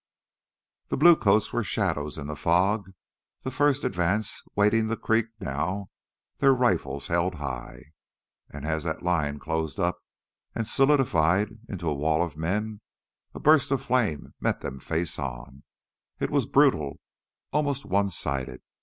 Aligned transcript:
The 0.87 0.97
blue 0.97 1.15
coats 1.15 1.53
were 1.53 1.63
shadows 1.63 2.17
in 2.17 2.25
the 2.25 2.35
fog, 2.35 2.89
the 3.43 3.51
first 3.51 3.83
advance 3.83 4.41
wading 4.55 4.87
the 4.87 4.97
creek 4.97 5.27
now, 5.39 5.89
their 6.39 6.55
rifles 6.55 7.05
held 7.05 7.35
high. 7.35 7.93
And 8.49 8.65
as 8.65 8.83
that 8.83 9.03
line 9.03 9.37
closed 9.37 9.79
up 9.79 9.99
and 10.55 10.67
solidified 10.67 11.49
into 11.69 11.87
a 11.87 11.93
wall 11.93 12.23
of 12.25 12.35
men, 12.35 12.81
a 13.35 13.39
burst 13.39 13.69
of 13.69 13.83
flame 13.83 14.33
met 14.39 14.61
them 14.61 14.79
face 14.79 15.19
on. 15.19 15.61
It 16.19 16.31
was 16.31 16.47
brutal, 16.47 16.99
almost 17.51 17.85
one 17.85 18.09
sided. 18.09 18.63